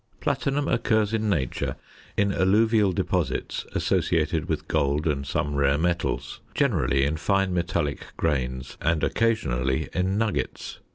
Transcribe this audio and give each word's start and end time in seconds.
Platinum 0.19 0.67
occurs 0.67 1.13
in 1.13 1.29
nature 1.29 1.75
in 2.17 2.33
alluvial 2.33 2.91
deposits 2.91 3.67
associated 3.75 4.49
with 4.49 4.67
gold 4.67 5.05
and 5.05 5.27
some 5.27 5.53
rare 5.53 5.77
metals, 5.77 6.39
generally 6.55 7.05
in 7.05 7.17
fine 7.17 7.53
metallic 7.53 8.05
grains, 8.17 8.77
and, 8.81 9.03
occasionally, 9.03 9.89
in 9.93 10.17
nuggets. 10.17 10.79